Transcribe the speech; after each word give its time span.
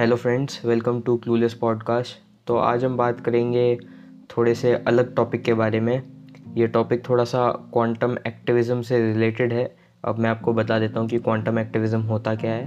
Hello 0.00 0.16
friends 0.16 0.64
welcome 0.64 1.00
to 1.00 1.16
Clueless 1.16 1.54
podcast 1.54 2.16
तो 2.46 2.56
आज 2.56 2.84
हम 2.84 2.96
बात 2.96 3.20
करेंगे 3.20 3.78
थोड़े 4.30 4.54
से 4.54 4.72
अलग 4.74 5.14
टॉपिक 5.14 5.42
के 5.42 5.54
बारे 5.54 5.80
में। 5.80 6.02
ये 6.56 6.66
टॉपिक 6.66 7.08
थोड़ा 7.08 7.24
सा 7.24 7.50
क्वांटम 7.72 8.16
एक्टिविज़म 8.26 8.82
से 8.82 8.98
रिलेटेड 8.98 9.52
है। 9.52 9.76
अब 10.04 10.18
मैं 10.18 10.30
आपको 10.30 10.52
बता 10.52 10.78
देता 10.78 11.00
हूँ 11.00 11.08
कि 11.08 11.18
क्वांटम 11.18 11.58
एक्टिविज़म 11.58 12.00
होता 12.00 12.34
क्या 12.34 12.52
है। 12.52 12.66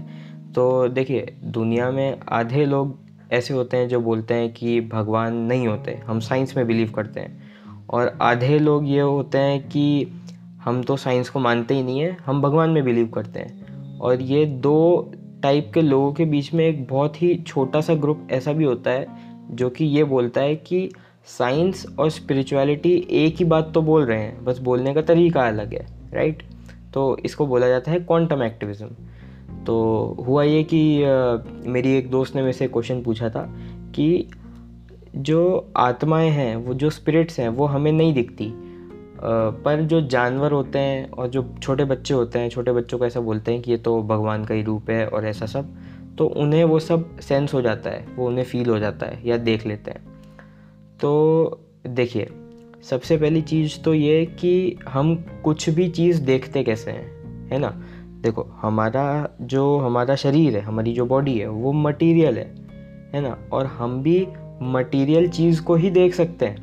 तो 0.53 0.87
देखिए, 0.87 1.35
दुनिया 1.43 1.91
में 1.91 2.19
आधे 2.29 2.65
लोग 2.65 2.97
ऐसे 3.31 3.53
होते 3.53 3.77
हैं 3.77 3.87
जो 3.87 3.99
बोलते 3.99 4.33
हैं 4.33 4.53
कि 4.53 4.81
भगवान 4.81 5.35
नहीं 5.35 5.67
होते, 5.67 5.99
हम 6.07 6.19
साइंस 6.19 6.57
में 6.57 6.67
बिलीव 6.67 6.91
करते 6.91 7.19
हैं। 7.19 7.85
और 7.89 8.17
आधे 8.21 8.59
लोग 8.59 8.89
ये 8.89 9.01
होते 9.01 9.37
हैं 9.37 9.69
कि 9.69 10.07
हम 10.63 10.83
तो 10.83 10.97
साइंस 10.97 11.29
को 11.29 11.39
मानते 11.39 11.73
ही 11.73 11.83
नहीं 11.83 11.99
है, 11.99 12.17
हम 12.25 12.41
भगवान 12.41 12.69
में 12.69 12.83
बिलीव 12.83 13.07
करते 13.07 13.39
हैं। 13.39 13.99
और 13.99 14.21
ये 14.21 14.45
दो 14.45 15.11
टाइप 15.43 15.71
के 15.73 15.81
लोगों 15.81 16.11
के 16.13 16.25
बीच 16.25 16.53
में 16.53 16.65
एक 16.65 16.87
बहुत 16.87 17.21
ही 17.21 17.35
छोटा 17.37 17.81
सा 17.81 17.93
ग्रुप 17.95 18.27
ऐसा 18.31 18.53
भी 18.53 18.63
होता 18.63 18.91
है, 18.91 19.07
जो 19.51 19.69
कि 19.69 19.85
ये 19.85 20.03
बोलता 20.03 20.41
है 20.41 20.55
कि 20.55 20.89
साइंस 21.27 21.85
और 21.99 22.09
स्पिरिचुअलिटी 22.09 22.93
एक 23.11 23.35
ही 23.35 23.45
बात 23.45 23.71
तो 23.73 23.81
बोल 23.81 24.05
रहे 24.05 24.19
हैं, 24.19 24.43
बस 24.45 24.59
बोलने 24.59 24.93
का 24.93 25.01
तरीका 25.01 25.47
अलग 25.47 25.73
है 25.73 25.85
राइट 26.13 26.43
तो 26.93 27.17
इसको 27.17 27.45
बोला 27.47 27.67
जाता 27.67 27.91
है 27.91 27.99
क्वांटम 27.99 28.43
एक्टिविज़म 28.43 28.89
तो 29.65 29.75
हुआ 30.27 30.43
ये 30.43 30.63
कि 30.73 30.79
मेरी 31.69 31.93
एक 31.93 32.09
दोस्त 32.11 32.35
ने 32.35 32.41
मेरे 32.41 32.53
से 32.53 32.67
क्वेश्चन 32.67 33.01
पूछा 33.03 33.29
था 33.29 33.43
कि 33.95 34.29
जो 35.15 35.71
आत्माएँ 35.77 36.29
हैं, 36.29 36.55
वो 36.55 36.73
जो 36.73 36.89
स्पिरिट्स 36.89 37.39
हैं, 37.39 37.49
वो 37.49 37.65
हमें 37.65 37.91
नहीं 37.91 38.13
दिखती। 38.13 38.45
पर 39.23 39.81
जो 39.81 40.01
जानवर 40.01 40.51
होते 40.51 40.79
हैं 40.79 41.11
और 41.11 41.27
जो 41.27 41.55
छोटे 41.61 41.85
बच्चे 41.85 42.13
होते 42.13 42.39
हैं, 42.39 42.49
छोटे 42.49 42.71
बच्चों 42.71 42.97
को 42.97 43.05
ऐसा 43.05 43.19
बोलते 43.19 43.51
हैं 43.51 43.61
कि 43.61 43.71
ये 43.71 43.77
तो 43.77 44.03
भगवान 44.03 44.45
का 44.45 44.55
ही 44.55 44.61
रूप 44.61 44.89
है 44.89 45.07
और 45.07 45.25
ऐसा 45.25 45.45
सब 45.45 45.75
तो 46.17 46.27
उन्हें 46.27 46.63
वो 46.63 46.79
सब 46.79 47.19
सेंस 47.19 47.53
हो 47.53 47.61
जाता 47.61 47.89
है, 47.89 48.07
वो 48.15 48.27
उन्हें 48.27 48.45
फील 48.45 48.69
हो 48.69 48.79
जाता 48.79 49.05
है 49.05 49.27
या 49.27 49.37
देख 49.37 49.65
लेते 49.65 49.91
हैं। 49.91 50.01
तो 51.01 51.61
देखिए, 51.87 52.29
सबसे 52.83 53.17
पहली 53.17 53.41
चीज़ 53.41 53.81
तो 53.81 53.93
ये 53.93 54.25
कि 54.25 54.79
हम 54.89 55.25
कुछ 55.43 55.69
भी 55.69 55.89
चीज़ 55.89 56.21
देखते 56.21 56.63
कैसे 56.63 56.91
हैं, 56.91 57.07
है 57.49 57.59
ना? 57.59 57.83
देखो, 58.21 58.41
हमारा 58.61 59.29
जो, 59.41 59.77
हमारा 59.77 60.15
शरीर 60.15 60.55
है, 60.55 60.61
हमारी 60.61 60.93
जो 60.93 61.05
बॉडी 61.05 61.39
है, 61.39 61.47
वो 61.47 61.71
मटेरियल 61.71 62.37
है 62.37 62.55
है 63.13 63.21
ना? 63.21 63.37
और 63.51 63.65
हम 63.65 64.03
भी 64.03 64.27
मटेरियल 64.61 65.29
चीज़ 65.29 65.61
को 65.61 65.75
ही 65.75 65.89
देख 65.89 66.13
सकते 66.13 66.45
हैं 66.45 66.57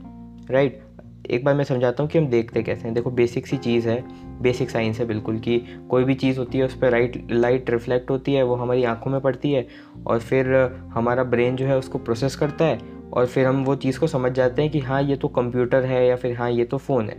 राइट 0.50 0.83
एक 1.30 1.44
बार 1.44 1.54
मैं 1.54 1.64
समझाता 1.64 2.02
हूँ 2.02 2.10
कि 2.10 2.18
हम 2.18 2.26
देखते 2.26 2.62
कैसे 2.62 2.82
हैं। 2.82 2.94
देखो 2.94 3.10
बेसिक 3.10 3.46
सी 3.46 3.56
चीज़ 3.56 3.88
है 3.88 4.02
बेसिक 4.42 4.70
साइंस 4.70 4.98
है 5.00 5.06
बिल्कुल 5.06 5.38
कि 5.38 5.58
कोई 5.90 6.04
भी 6.04 6.14
चीज़ 6.14 6.38
होती 6.38 6.58
है, 6.58 6.64
उस 6.64 6.74
पर 6.74 6.90
राइट 6.90 7.26
लाइट 7.30 7.70
रिफ्लेक्ट 7.70 8.10
होती 8.10 8.34
है, 8.34 8.42
वो 8.42 8.54
हमारी 8.54 8.84
आँखों 8.84 9.10
में 9.10 9.20
पड़ती 9.20 9.52
है 9.52 9.66
और 10.06 10.18
फिर 10.20 10.52
हमारा 10.94 11.24
ब्रेन 11.24 11.56
जो 11.56 11.66
है 11.66 11.78
उसको 11.78 11.98
प्रोसेस 11.98 12.36
करता 12.36 12.64
है 12.64 12.78
और 13.12 13.26
फिर 13.26 13.46
हम 13.46 13.64
वो 13.64 13.74
चीज़ 13.76 14.00
को 14.00 14.06
समझ 14.06 14.32
जाते 14.32 14.62
हैं 14.62 14.70
कि 14.70 14.80
हाँ 14.80 15.02
ये 15.02 15.16
तो 15.16 15.28
कंप्यूटर 15.28 15.84
है 15.84 16.06
या 16.06 16.16
फिर 16.16 16.36
हाँ 16.36 16.50
ये 16.50 16.64
तो 16.64 16.78
फ़ोन 16.78 17.08
है, 17.08 17.16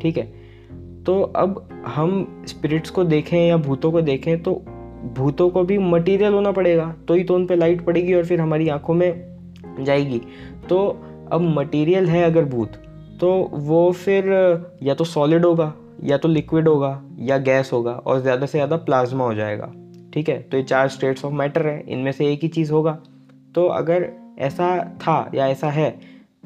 ठीक 0.00 0.16
है? 0.18 0.24
तो 1.04 1.20
अब 1.22 1.68
हम 1.86 2.44
स्पिरिट्स 2.48 2.90
को 2.90 3.04
देखें 3.04 3.38
या 3.38 3.56
भूतों 3.56 3.92
को 3.92 4.00
देखें 4.02 4.42
तो 4.42 4.54
भूतों 5.16 5.48
को 5.50 5.62
भी 5.62 5.78
मटेरियल 5.78 6.32
होना 6.32 6.52
पड़ेगा 6.52 6.94
तो 7.08 7.14
ही 7.14 7.24
तो 7.24 7.34
उन 7.34 7.46
पर 7.46 7.56
लाइट 7.56 7.84
पड़ेगी 7.84 8.14
और 8.14 8.24
फिर 8.24 8.40
हमारी 8.40 8.68
आँखों 8.68 8.94
में 8.94 9.84
जाएगी। 9.84 10.20
तो 10.68 10.86
अब 11.32 11.40
मटेरियल 11.58 12.06
है 12.06 12.22
अगर 12.24 12.44
भूत 12.44 12.82
तो 13.20 13.32
वो 13.52 13.90
फिर, 13.92 14.24
या 14.82 14.94
तो 14.94 15.04
सॉलिड 15.04 15.44
होगा, 15.44 15.72
या 16.04 16.16
तो 16.18 16.28
लिक्विड 16.28 16.68
होगा, 16.68 17.00
या 17.18 17.38
गैस 17.38 17.70
होगा, 17.72 17.92
और 17.92 18.20
ज़्यादा 18.20 18.46
से 18.46 18.58
ज़्यादा 18.58 18.76
प्लाज्मा 18.76 19.24
हो 19.24 19.34
जाएगा। 19.34 19.72
ठीक 20.14 20.28
है? 20.28 20.38
तो 20.40 20.56
ये 20.56 20.62
चार 20.62 20.88
स्टेट्स 20.88 21.24
ऑफ़ 21.24 21.32
मैटर 21.32 21.66
है, 21.66 21.82
इनमें 21.88 22.12
से 22.12 22.32
एक 22.32 22.42
ही 22.42 22.48
चीज़ 22.48 22.72
होगा। 22.72 22.98
तो 23.54 23.66
अगर 23.66 24.08
ऐसा 24.38 24.78
था, 25.00 25.30
या 25.34 25.46
ऐसा 25.48 25.70
है 25.70 25.90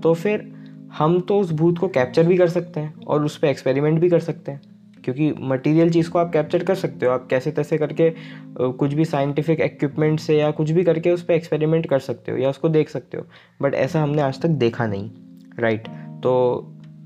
तो 0.02 0.12
फिर 0.14 0.50
हम 0.92 1.20
तो 1.20 1.38
उस 1.38 1.52
भूत 1.52 1.78
को 1.78 1.88
कैप्चर 1.88 2.26
भी 2.26 2.36
कर 2.36 2.48
सकते 2.48 2.80
हैं, 2.80 2.94
और 2.98 3.24
उस 3.24 3.36
पर 3.38 3.48
एक्सपेरिमेंट 3.48 3.98
भी 4.00 4.08
कर 4.10 4.20
सकते 4.20 4.52
हैं। 4.52 4.60
क्योंकि 5.04 5.32
मटेरियल 5.40 5.90
चीज़ 5.90 6.10
को 6.10 6.18
आप 6.18 6.32
कैप्चर 6.32 6.64
कर 6.64 6.74
सकते 6.74 7.06
हो। 7.06 7.12
आप 7.12 7.26
कैसे 7.30 7.50
तैसे 7.50 7.78
करके 7.78 8.10
कुछ 8.58 8.94
भी 8.94 9.04
साइंटिफिक 9.04 9.60
इक्विपमेंट 9.60 10.20
से, 10.20 10.38
या 10.38 10.50
कुछ 10.50 10.70
भी 10.70 10.84
करके 10.84 11.10
उस 11.10 11.22
पर 11.22 11.34
एक्सपेरिमेंट 11.34 11.86
कर 11.86 11.98
सकते 11.98 12.32
हो, 12.32 12.38
या 12.38 12.50
उसको 12.50 12.68
देख 12.68 12.88
सकते 12.88 13.18
हो। 13.18 13.26
बट 13.62 13.74
ऐसा 13.76 14.02
हमने 14.02 14.22
आज 14.22 14.40
तक 14.42 14.48
देखा 14.58 14.86
नहीं। 14.86 15.10
राइट 15.58 15.88
तो 16.22 16.32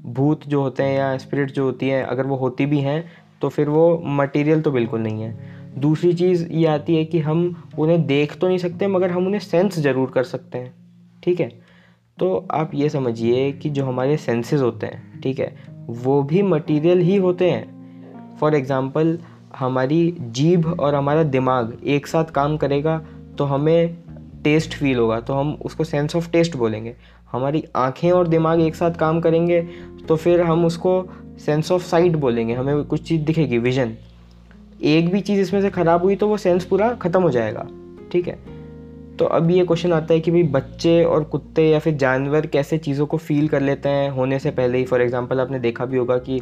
भूत 0.06 0.47
जो 0.47 0.62
होते 0.62 0.82
हैं 0.82 0.97
या 0.97 1.16
स्पिरिट 1.19 1.50
जो 1.50 1.64
होती 1.64 1.88
हैं, 1.88 2.02
अगर 2.04 2.26
वो 2.26 2.36
होती 2.36 2.66
भी 2.66 2.80
हैं 2.80 3.04
तो 3.42 3.48
फिर 3.48 3.69
वो 3.69 4.02
मटेरियल 4.06 4.60
तो 4.62 4.70
बिल्कुल 4.70 5.00
नहीं 5.00 5.22
है। 5.22 5.52
दूसरी 5.78 6.12
चीज़ 6.14 6.47
ये 6.47 6.66
आती 6.66 6.97
है 6.97 7.04
कि 7.04 7.19
हम 7.20 7.70
उन्हें 7.78 8.06
देख 8.06 8.36
तो 8.38 8.48
नहीं 8.48 8.58
सकते, 8.58 8.86
मगर 8.86 9.10
हम 9.10 9.26
उन्हें 9.26 9.41
सेंस 9.41 9.78
ज़रूर 9.78 10.10
कर 10.10 10.24
सकते 10.24 10.58
हैं। 10.58 10.74
ठीक 11.22 11.41
है? 11.41 11.48
तो 12.19 12.47
आप 12.53 12.74
ये 12.74 12.88
समझिए 12.88 13.50
कि 13.53 13.70
जो 13.70 13.84
हमारे 13.84 14.16
सेंसेस 14.16 14.60
होते 14.60 14.86
हैं, 14.86 15.20
ठीक 15.20 15.38
है, 15.38 15.54
वो 15.80 16.22
भी 16.22 16.42
मटेरियल 16.44 17.00
ही 17.00 17.16
होते 17.16 17.50
हैं। 17.50 18.36
फॉर 18.36 18.54
एग्ज़ाम्पल 18.54 19.19
हमारी 19.56 20.16
जीभ 20.20 20.66
और 20.70 20.94
हमारा 20.94 21.22
दिमाग 21.24 21.76
एक 21.86 22.06
साथ 22.06 22.30
काम 22.34 22.56
करेगा 22.56 22.98
तो 23.38 23.44
हमें 23.44 23.97
टेस्ट 24.44 24.74
फील 24.74 24.98
होगा 24.98 25.20
तो 25.20 25.34
हम 25.34 25.53
उसको 25.64 25.84
सेंस 25.84 26.16
ऑफ़ 26.16 26.30
टेस्ट 26.30 26.56
बोलेंगे। 26.56 26.94
हमारी 27.32 27.64
आँखें 27.76 28.10
और 28.12 28.28
दिमाग 28.28 28.60
एक 28.60 28.74
साथ 28.74 28.90
काम 28.90 29.20
करेंगे 29.20 29.60
तो 30.08 30.16
फिर 30.16 30.40
हम 30.40 30.64
उसको 30.64 31.04
सेंस 31.46 31.70
ऑफ़ 31.72 31.82
साइट 31.82 32.16
बोलेंगे। 32.16 32.54
हमें 32.54 32.84
कुछ 32.84 33.02
चीज़ 33.02 33.22
दिखेगी 33.22 33.58
विजन 33.58 33.94
एक 34.82 35.10
भी 35.12 35.20
चीज़ 35.20 35.40
इसमें 35.40 35.60
से 35.60 35.70
ख़राब 35.70 36.02
हुई 36.02 36.16
तो 36.16 36.28
वो 36.28 36.36
सेंस 36.36 36.64
पूरा 36.64 36.92
ख़त्म 36.94 37.22
हो 37.22 37.30
जाएगा। 37.30 37.66
ठीक 38.12 38.28
है? 38.28 38.38
तो 39.18 39.24
अब 39.24 39.50
ये 39.50 39.64
क्वेश्चन 39.64 39.92
आता 39.92 40.14
है 40.14 40.20
कि 40.20 40.30
भाई 40.30 40.42
बच्चे 40.42 41.02
और 41.04 41.24
कुत्ते 41.24 41.68
या 41.68 41.78
फिर 41.78 41.94
जानवर 41.94 42.46
कैसे 42.46 42.78
चीज़ों 42.78 43.06
को 43.06 43.16
फील 43.16 43.48
कर 43.48 43.60
लेते 43.60 43.88
हैं? 43.88 44.10
होने 44.10 44.38
से 44.38 44.50
पहले 44.50 44.78
ही 44.78 44.84
फॉर 44.84 45.02
एग्जांपल 45.02 45.41
आपने 45.41 45.58
देखा 45.58 45.84
भी 45.84 45.96
होगा 45.96 46.16
कि 46.18 46.41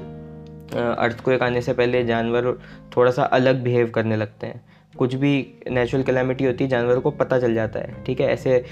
अर्थ 0.74 1.20
को 1.20 1.30
एक 1.30 1.42
आने 1.42 1.60
से 1.62 1.72
पहले 1.72 2.04
जानवर 2.04 2.52
थोड़ा 2.96 3.10
सा 3.10 3.22
अलग 3.22 3.62
बिहेव 3.62 3.90
करने 3.90 4.16
लगते 4.16 4.46
हैं। 4.46 4.60
कुछ 4.94 5.14
भी 5.14 5.32
नेचुरल 5.70 6.02
कैलामिटी 6.02 6.44
होती 6.44 6.64
है, 6.64 6.70
जानवरों 6.70 7.00
को 7.00 7.10
पता 7.10 7.38
चल 7.38 7.54
जाता 7.54 7.80
है, 7.80 8.02
ठीक 8.04 8.20
है? 8.20 8.26
ऐसे 8.28 8.64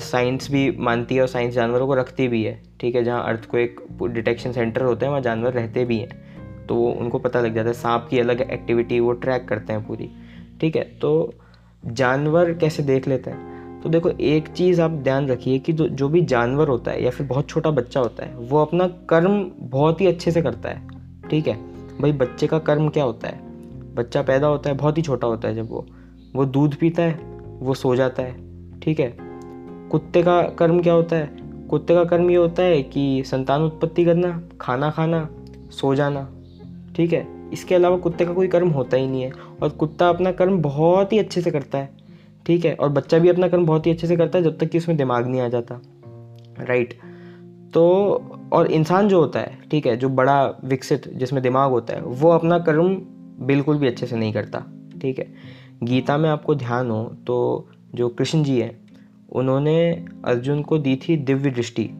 साइंस 0.00 0.50
भी 0.50 0.70
मानती 0.78 1.14
है 1.14 1.20
और 1.20 1.26
साइंस 1.26 1.54
जानवरों 1.54 1.86
को 1.86 1.94
रखती 1.94 2.28
भी 2.28 2.42
है, 2.44 2.60
ठीक 2.80 2.94
है? 2.94 3.04
जहाँ 3.04 3.24
अर्थ 3.24 3.46
को 3.46 3.58
एक 3.58 3.80
डिटेक्शन 4.04 4.52
सेंटर 4.52 4.82
होते 4.82 5.06
हैं, 5.06 5.10
वहाँ 5.10 5.22
जानवर 5.22 5.52
रहते 5.52 5.84
भी 5.84 5.98
हैं 5.98 6.66
तो 6.66 6.76
उनको 6.82 7.18
पता 7.18 7.40
लग 7.40 7.54
जाता 7.54 7.68
है। 7.68 7.74
सांप 7.74 8.06
की 8.10 8.18
अलग 8.18 8.40
एक्टिविटी 8.42 9.00
वो 9.00 9.12
ट्रैक 9.14 9.48
करते 9.48 9.72
हैं 9.72 9.86
पूरी, 9.86 10.10
ठीक 10.60 10.76
है? 10.76 10.82
तो 10.98 11.34
जानवर 11.84 12.52
कैसे 12.54 12.82
देख 12.82 13.08
लेते 13.08 13.30
हैं? 13.30 13.80
तो 13.82 13.88
देखो, 13.88 14.10
एक 14.10 14.48
चीज़ 14.48 14.80
आप 14.82 14.90
ध्यान 14.90 15.28
रखिए 15.28 15.58
कि 15.58 15.72
जो 15.72 15.88
जो 15.88 16.08
भी 16.08 16.20
जानवर 16.22 16.68
होता 16.68 16.90
है 16.90 17.02
या 17.04 17.10
फिर 17.10 17.26
बहुत 17.26 17.48
छोटा 17.48 17.70
बच्चा 17.70 18.00
होता 18.00 18.26
है, 18.26 18.34
वो 18.34 18.62
अपना 18.62 18.86
कर्म 19.08 19.50
बहुत 19.60 20.00
ही 20.00 20.06
अच्छे 20.06 20.30
से 20.30 20.42
करता 20.42 20.68
है। 20.68 20.93
ठीक 21.30 21.48
है? 21.48 21.54
भाई, 22.00 22.12
बच्चे 22.12 22.46
का 22.46 22.58
कर्म 22.58 22.88
क्या 22.88 23.04
होता 23.04 23.28
है? 23.28 23.40
बच्चा 23.94 24.22
पैदा 24.22 24.46
होता 24.46 24.70
है, 24.70 24.76
बहुत 24.76 24.98
ही 24.98 25.02
छोटा 25.02 25.26
होता 25.26 25.48
है 25.48 25.54
जब 25.54 25.70
वो। 25.70 25.86
वो 26.34 26.44
दूध 26.44 26.74
पीता 26.74 27.02
है, 27.02 27.14
वो 27.60 27.74
सो 27.74 27.96
जाता 27.96 28.22
है, 28.22 28.36
ठीक 28.80 29.00
है? 29.00 29.16
कुत्ते 29.90 30.22
का 30.22 30.42
कर्म 30.42 30.82
क्या 30.82 30.94
होता 30.94 31.16
है? 31.16 31.36
कुत्ते 31.70 31.94
का 31.94 32.04
कर्म 32.04 32.30
ये 32.30 32.36
होता 32.36 32.62
है 32.62 32.82
कि 32.82 33.22
संतान 33.26 33.62
उत्पत्ति 33.62 34.04
करना, 34.04 34.42
खाना 34.60 34.90
खाना, 34.90 35.28
सो 35.70 35.94
जाना, 35.94 36.28
ठीक 36.96 37.12
है? 37.12 37.50
इसके 37.52 37.74
अलावा 37.74 37.96
कुत्ते 37.96 38.26
का 38.26 38.32
कोई 38.32 38.48
कर्म 38.48 38.68
होता 38.68 38.96
ही 38.96 39.06
नहीं 39.06 39.22
है। 39.22 39.32
और 39.62 39.68
कुत्ता 39.68 40.08
अपना 40.08 40.32
कर्म 40.32 40.62
बहुत 40.62 41.12
ही 41.12 41.18
अच्छे 41.18 41.40
से 41.40 41.50
करता 41.50 41.78
है, 41.78 41.90
ठीक 42.46 42.64
है? 42.64 42.74
और 42.74 42.88
बच्चा 42.88 43.18
भी 43.18 43.28
अपना 43.28 43.48
कर्म 43.48 43.66
बहुत 43.66 43.86
ही 43.86 43.90
अच्छे 43.90 44.06
से 44.06 44.16
करता 44.16 44.38
है 44.38 44.44
जब 44.44 44.58
तक 44.58 44.66
कि 44.66 44.78
उसमें 44.78 44.98
दिमाग 44.98 45.26
नहीं 45.26 45.40
आ 45.40 45.48
जाता 45.48 45.80
राइट 46.60 46.94
तो 47.74 47.82
और 48.52 48.70
इंसान 48.72 49.08
जो 49.08 49.20
होता 49.20 49.40
है, 49.40 49.58
ठीक 49.70 49.86
है, 49.86 49.96
जो 49.96 50.08
बड़ा 50.10 50.44
विकसित, 50.64 51.08
जिसमें 51.10 51.42
दिमाग 51.42 51.70
होता 51.70 51.94
है, 51.94 52.02
वो 52.02 52.30
अपना 52.30 52.58
कर्म 52.60 52.94
बिल्कुल 53.42 53.78
भी 53.78 53.86
अच्छे 53.86 54.06
से 54.06 54.16
नहीं 54.16 54.32
करता, 54.32 54.64
ठीक 55.02 55.18
है। 55.18 55.26
गीता 55.84 56.16
में 56.18 56.28
आपको 56.30 56.54
ध्यान 56.54 56.90
हो 56.90 57.02
तो 57.26 57.68
जो 57.94 58.08
कृष्ण 58.10 58.42
जी 58.42 58.58
हैं, 58.60 58.78
उन्होंने 59.30 59.76
अर्जुन 60.24 60.62
को 60.62 60.78
दी 60.78 60.96
थी 60.98 61.16
दिव्य 61.18 61.50
दृष्टि, 61.50 61.90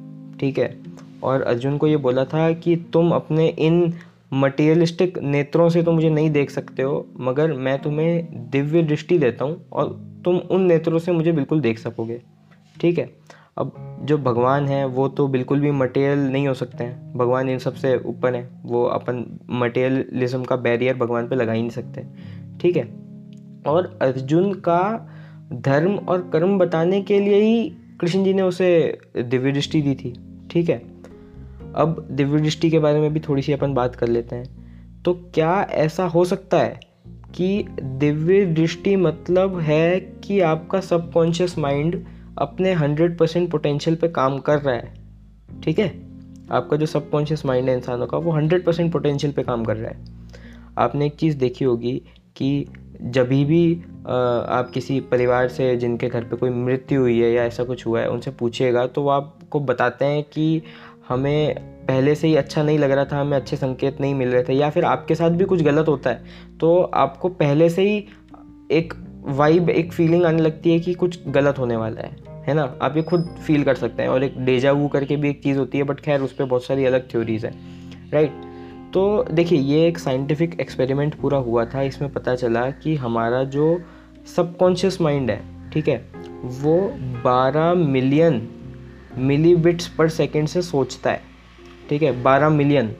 ठीक 0.41 0.59
है। 0.59 0.77
और 1.23 1.43
अर्जुन 1.43 1.77
को 1.79 1.87
ये 1.87 1.97
बोला 1.99 2.25
था 2.25 2.51
कि 2.55 2.77
तुम 2.93 3.13
अपने 3.13 3.47
इन 3.49 3.93
मटेरियलिस्टिक 4.35 5.19
नेत्रों 5.19 5.69
से 5.69 5.83
तो 5.83 5.93
मुझे 5.93 6.09
नहीं 6.11 6.31
देख 6.31 6.51
सकते 6.51 6.83
हो, 6.83 7.07
मगर 7.19 7.53
मैं 7.55 7.79
तुम्हें 7.83 8.49
दिव्य 8.51 8.83
दृष्टि 8.83 9.19
देता 9.19 9.45
हूँ 9.45 9.61
और 9.73 9.93
तुम 10.25 10.37
उन 10.37 10.63
नेत्रों 10.63 10.99
से 10.99 11.13
मुझे 11.13 11.33
बिल्कुल 11.33 11.61
देख 11.61 11.79
सकोगे, 11.79 12.21
ठीक 12.77 12.99
है। 12.99 13.09
अब 13.59 13.99
जो 14.03 14.19
भगवान 14.19 14.67
है, 14.67 14.87
वो 14.87 15.09
तो 15.09 15.29
बिल्कुल 15.29 15.61
भी 15.61 15.71
मटेरियल 15.71 16.19
नहीं 16.19 16.49
हो 16.49 16.55
सकते 16.55 16.85
हैं। 16.85 17.19
भगवान 17.19 17.49
इन 17.49 17.59
सबसे 17.59 17.99
ऊपर 17.99 18.35
है। 18.35 18.51
वो 18.63 18.85
अपन 18.85 19.39
मटेरियलिज्म 19.51 20.45
का 20.45 20.57
बैरियर 20.57 20.97
भगवान 20.97 21.29
पे 21.29 21.37
लगा 21.37 21.53
ही 21.53 21.61
नहीं 21.61 21.71
सकते। 21.71 22.05
ठीक 22.61 22.77
है? 22.77 22.95
और 23.67 23.99
अर्जुन 24.03 24.55
का 24.55 25.11
धर्म 25.53 25.95
और 25.95 26.31
कर्म 26.33 26.59
बताने 26.59 27.03
के 27.03 27.21
लिए 27.21 27.35
ही 27.35 27.73
कृष्ण 28.01 28.25
जी 28.25 28.35
ने 28.35 28.43
उसे 28.43 28.99
दिव्य 29.17 29.53
दृष्टि 29.53 29.83
दी 29.83 29.95
थी। 29.95 30.15
ठीक 30.51 30.69
है? 30.69 30.83
अब 31.75 32.09
दिव्य 32.11 32.41
दृष्टि 32.41 32.71
के 32.71 32.79
बारे 32.79 33.01
में 33.01 33.13
भी 33.13 33.21
थोड़ी 33.21 33.43
सी 33.43 33.53
अपन 33.53 33.75
बात 33.75 33.97
कर 33.97 34.09
लेते 34.09 34.37
हैं। 34.37 34.65
तो 35.03 35.15
क्या 35.15 35.63
ऐसा 35.63 36.05
हो 36.05 36.25
सकता 36.25 36.59
है 36.59 36.81
कि 37.35 37.67
दिव्य 37.83 38.45
दृष्टि 38.45 38.97
मतलब 38.97 39.59
है 39.59 40.01
कि 40.01 40.41
आपका 40.41 40.81
सबकॉन्शियस 40.81 41.59
माइंड 41.59 42.05
अपने 42.39 42.73
हंड्रेड 42.73 43.17
परसेंट 43.19 43.51
पोटेंशियल 43.51 43.97
पे 43.97 44.09
काम 44.09 44.39
कर 44.39 44.61
रहा 44.61 44.75
है। 44.75 44.93
ठीक 45.63 45.79
है? 45.79 45.89
आपका 46.53 46.77
जो 46.77 46.87
सबकॉन्शियस 46.87 47.45
माइंड 47.47 47.69
है 47.69 47.75
इंसानों 47.77 48.07
का, 48.07 48.19
वो 48.19 48.33
हंड्रेड 48.33 48.65
परसेंट 48.65 48.93
पोटेंशियल 48.93 49.33
पे 49.33 49.43
काम 49.43 49.65
कर 49.65 49.77
रहा 49.77 49.91
है। 49.91 50.05
आपने 50.79 51.07
एक 51.07 51.15
चीज़ 51.15 51.37
देखी 51.37 51.65
होगी 51.65 51.93
कि 52.37 52.67
जब 53.03 53.29
भी 53.29 53.75
आप 54.07 54.71
किसी 54.75 54.99
परिवार 55.03 55.49
से, 55.49 55.77
जिनके 55.77 56.09
घर 56.09 56.25
पे 56.25 56.37
कोई 56.37 56.51
मृत्यु 56.51 57.01
हुई 57.01 57.19
है 57.21 57.31
या 57.33 57.45
ऐसा 57.45 57.65
कुछ 57.65 57.87
हुआ 57.87 58.01
है, 58.01 58.09
उनसे 58.11 58.31
पूछिएगा 58.31 58.87
तो 58.87 59.03
वो 59.03 59.11
आपको 59.11 59.61
बताते 59.63 60.05
हैं 60.05 60.23
कि 60.25 60.63
हमें 61.09 61.55
पहले 61.87 62.15
से 62.15 62.29
ही 62.29 62.35
अच्छा 62.37 62.63
नहीं 62.63 62.79
लग 62.79 62.91
रहा 62.91 63.05
था, 63.05 63.21
हमें 63.21 63.37
अच्छे 63.37 63.57
संकेत 63.57 64.01
नहीं 64.01 64.15
मिल 64.15 64.29
रहे 64.29 64.43
थे, 64.43 64.53
या 64.53 64.71
फिर 64.71 64.85
आपके 64.85 65.15
साथ 65.15 65.31
भी 65.31 65.45
कुछ 65.45 65.63
गलत 65.63 65.89
होता 65.89 66.11
है 66.11 66.25
तो 66.61 66.77
आपको 66.95 67.29
पहले 67.31 67.69
से 67.71 67.83
ही 67.83 67.97
एक 68.71 68.95
वाइब 69.25 69.71
एक 69.71 69.93
फीलिंग 69.93 70.25
आने 70.25 70.43
लगती 70.43 70.73
है 70.73 70.81
कि 70.81 70.95
कुछ 70.95 71.19
गलत 71.29 71.59
होने 71.59 71.77
वाला 71.77 72.01
है 72.01 72.17
है 72.49 72.55
ना? 72.55 72.75
आप 72.83 72.97
ये 72.97 73.03
खुद 73.03 73.37
फील 73.47 73.65
कर 73.65 73.75
सकते 73.75 74.03
हैं 74.03 74.09
और 74.09 74.25
एक 74.25 74.39
डेजा 74.39 74.73
वू 74.73 74.89
करके 74.89 75.17
भी 75.17 75.31
एक 75.31 75.43
चीज़ 75.43 75.59
होती 75.59 75.79
है 75.79 75.85
बट 75.85 76.01
खैर, 76.01 76.21
उस 76.21 76.33
पर 76.33 76.45
बहुत 76.45 76.65
सारी 76.65 76.85
अलग 76.85 77.11
थ्योरीज 77.11 77.45
हैं 77.45 77.55
राइट 78.13 78.33
तो 78.95 79.25
देखिए, 79.33 79.59
ये 79.59 79.87
एक 79.87 79.99
साइंटिफिक 79.99 80.61
एक्सपेरिमेंट 80.61 81.15
पूरा 81.15 81.39
हुआ 81.39 81.65
था। 81.65 81.83
इसमें 81.83 82.13
पता 82.13 82.35
चला 82.35 82.71
कि 82.71 82.95
हमारा 82.95 83.45
जो 83.45 83.81
सबकॉन्शियस 84.37 85.01
माइंड 85.01 85.31
है, 85.31 85.71
ठीक 85.71 85.89
है, 85.89 86.05
वो 86.45 86.93
12 87.25 87.75
million 87.75 88.49
milli 89.19 89.57
bits 89.57 89.89
per 89.89 90.09
second 90.09 90.49
से 90.49 90.63
सोचता 90.63 91.11
है, 91.11 91.21
ठीक 91.91 92.03
है 92.03 92.23
12 92.23 92.49
मिलियन 92.49 92.95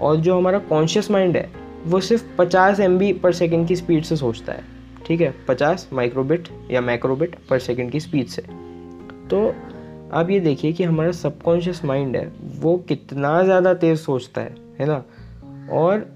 और 0.00 0.16
जो 0.16 0.36
हमारा 0.38 0.58
कॉन्शियस 0.58 1.10
माइंड 1.10 1.36
है, 1.36 1.50
वो 1.86 2.00
सिर्फ़ 2.00 2.36
50 2.38 2.80
एम 2.80 2.98
पर 3.18 3.32
सेकेंड 3.32 3.68
की 3.68 3.76
स्पीड 3.76 4.04
से 4.04 4.16
सोचता 4.16 4.52
है। 4.52 4.79
ठीक 5.10 5.20
है 5.20 5.34
50 5.46 5.86
माइक्रोबिट 5.92 6.48
या 6.70 6.80
मैक्रोबिट 6.80 7.34
पर 7.50 7.58
सेकेंड 7.58 7.90
की 7.92 8.00
स्पीड 8.00 8.26
से। 8.26 8.42
तो 9.30 9.40
आप 10.12 10.30
ये 10.30 10.38
देखिए 10.40 10.72
कि 10.72 10.84
हमारा 10.84 11.12
सबकॉन्शियस 11.12 11.84
माइंड 11.84 12.16
है, 12.16 12.32
वो 12.60 12.76
कितना 12.78 13.42
ज़्यादा 13.42 13.74
तेज़ 13.74 13.98
सोचता 13.98 14.40
है 14.40 14.54
है 14.80 14.86
ना? 14.86 15.02
और 15.72 16.06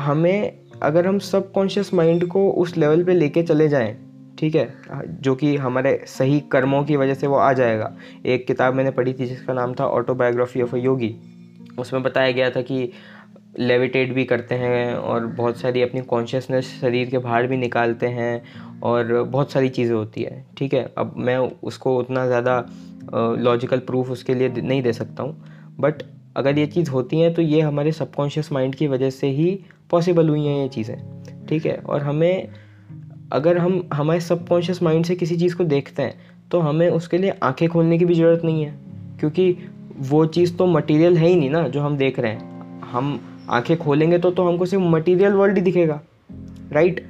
हमें 0.00 0.58
अगर 0.82 1.06
हम 1.06 1.18
सबकॉन्शियस 1.18 1.94
माइंड 1.94 2.26
को 2.28 2.50
उस 2.52 2.76
लेवल 2.76 3.04
पे 3.04 3.14
लेके 3.14 3.42
चले 3.42 3.68
जाएँ, 3.68 3.96
ठीक 4.38 4.54
है, 4.54 4.74
जो 5.06 5.34
कि 5.34 5.56
हमारे 5.56 6.04
सही 6.08 6.40
कर्मों 6.52 6.84
की 6.84 6.96
वजह 6.96 7.14
से 7.14 7.26
वो 7.26 7.36
आ 7.36 7.52
जाएगा। 7.52 7.96
एक 8.26 8.46
किताब 8.46 8.74
मैंने 8.74 8.90
पढ़ी 8.90 9.12
थी 9.12 9.26
जिसका 9.26 9.52
नाम 9.52 9.74
था 9.74 9.86
ऑटोबायोग्राफी 9.86 10.62
ऑफ़ 10.62 10.76
अ 10.76 10.78
योगी 10.78 11.16
उसमें 11.78 12.02
बताया 12.02 12.32
गया 12.32 12.50
था 12.50 12.62
कि 12.62 12.92
लेविटेट 13.54 14.12
भी 14.12 14.24
करते 14.24 14.54
हैं 14.54 14.94
और 14.94 15.26
बहुत 15.28 15.56
सारी 15.56 15.82
अपनी 15.82 16.00
कॉन्शियसनेस 16.02 16.68
शरीर 16.80 17.10
के 17.10 17.18
बाहर 17.18 17.46
भी 17.46 17.56
निकालते 17.56 18.06
हैं 18.08 18.42
और 18.82 19.12
बहुत 19.22 19.52
सारी 19.52 19.68
चीज़ें 19.68 19.94
होती 19.94 20.22
है, 20.22 20.44
ठीक 20.58 20.74
है? 20.74 20.92
अब 20.98 21.14
मैं 21.18 21.36
उसको 21.38 21.96
उतना 21.98 22.26
ज़्यादा 22.26 22.64
लॉजिकल 23.38 23.78
प्रूफ 23.80 24.10
उसके 24.10 24.34
लिए 24.34 24.48
नहीं 24.50 24.82
दे 24.82 24.92
सकता 24.92 25.22
हूँ 25.22 25.76
बट 25.80 26.02
अगर 26.36 26.58
ये 26.58 26.66
चीज़ 26.66 26.90
होती 26.90 27.20
हैं 27.20 27.32
तो 27.34 27.42
ये 27.42 27.60
हमारे 27.60 27.92
सबकॉन्शियस 27.92 28.52
माइंड 28.52 28.74
की 28.74 28.86
वजह 28.86 29.10
से 29.10 29.26
ही 29.28 29.58
पॉसिबल 29.90 30.28
हुई 30.28 30.44
हैं 30.46 30.60
ये 30.62 30.68
चीज़ें, 30.68 30.96
ठीक 31.46 31.66
है? 31.66 31.74
और 31.76 32.02
हमें, 32.02 32.48
अगर 33.32 33.58
हम, 33.58 33.82
हमारे 33.92 34.20
सबकॉन्शियस 34.20 34.82
माइंड 34.82 35.04
से 35.04 35.14
किसी 35.16 35.36
चीज़ 35.36 35.56
को 35.56 35.64
देखते 35.64 36.02
हैं 36.02 36.14
तो 36.50 36.60
हमें 36.60 36.88
उसके 36.90 37.18
लिए 37.18 37.34
आँखें 37.42 37.68
खोलने 37.68 37.98
की 37.98 38.04
भी 38.04 38.14
ज़रूरत 38.14 38.44
नहीं 38.44 38.64
है, 38.64 38.74
क्योंकि 39.20 39.56
वो 40.00 40.24
चीज़ 40.28 40.56
तो 40.56 40.66
मटेरियल 40.66 41.16
है 41.16 41.28
ही 41.28 41.36
नहीं 41.36 41.50
ना 41.50 41.66
जो 41.68 41.80
हम 41.80 41.96
देख 41.96 42.18
रहे 42.18 42.32
हैं। 42.32 42.80
हम 42.82 43.18
आँखें 43.50 43.76
खोलेंगे 43.78 44.18
तो 44.18 44.30
तो 44.30 44.48
हमको 44.48 44.66
सिर्फ़ 44.66 44.84
मटेरियल 44.84 45.32
वर्ल्ड 45.32 45.56
ही 45.56 45.62
दिखेगा 45.62 46.00
राइट 46.72 47.00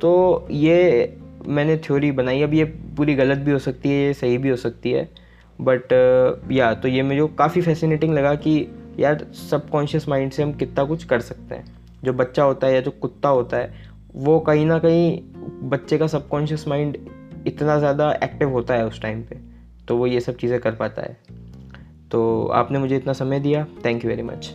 तो 0.00 0.46
ये 0.50 1.18
मैंने 1.46 1.76
थ्योरी 1.76 2.12
बनाई 2.12 2.42
अब 2.42 2.54
ये 2.54 2.64
पूरी 2.64 3.14
गलत 3.14 3.38
भी 3.38 3.50
हो 3.50 3.58
सकती 3.58 3.88
है 3.88 3.94
ये 3.94 4.14
सही 4.14 4.38
भी 4.38 4.48
हो 4.48 4.56
सकती 4.56 4.90
है 4.90 5.10
बट 5.60 5.92
या 6.52 6.76
uh, 6.76 6.82
तो 6.82 6.88
ये 6.88 7.02
मुझे 7.02 7.28
काफ़ी 7.38 7.62
फैसिनेटिंग 7.62 8.14
लगा 8.14 8.34
कि 8.34 8.68
यार 8.98 9.26
सबकॉन्शियस 9.32 10.08
माइंड 10.08 10.32
से 10.32 10.42
हम 10.42 10.52
कितना 10.52 10.84
कुछ 10.84 11.04
कर 11.04 11.20
सकते 11.20 11.54
हैं। 11.54 11.64
जो 12.04 12.12
बच्चा 12.12 12.44
होता 12.44 12.66
है 12.66 12.74
या 12.74 12.80
जो 12.80 12.90
कुत्ता 12.90 13.28
होता 13.28 13.56
है 13.56 13.74
वो 14.14 14.40
कहीं 14.40 14.66
ना 14.66 14.78
कहीं 14.78 15.22
बच्चे 15.70 15.98
का 15.98 16.06
सबकॉन्शियस 16.06 16.68
माइंड 16.68 16.96
इतना 17.46 17.78
ज़्यादा 17.78 18.12
एक्टिव 18.12 18.50
होता 18.50 18.74
है 18.74 18.86
उस 18.86 19.02
टाइम 19.02 19.22
पे 19.22 19.36
तो 19.88 19.96
वो 19.96 20.06
ये 20.06 20.20
सब 20.20 20.36
चीज़ें 20.36 20.60
कर 20.60 20.72
पाता 20.72 21.02
है। 21.02 21.16
तो 22.10 22.46
आपने 22.46 22.78
मुझे 22.78 22.96
इतना 22.96 23.12
समय 23.12 23.40
दिया 23.40 23.66
थैंक 23.84 24.04
यू 24.04 24.10
वेरी 24.10 24.22
मच 24.22 24.50